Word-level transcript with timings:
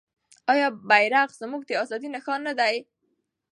آیا 0.53 0.67
بیرغ 0.89 1.29
زموږ 1.41 1.61
د 1.65 1.71
ازادۍ 1.83 2.09
نښان 2.15 2.39
نه 2.47 2.53
دی؟ 2.59 2.75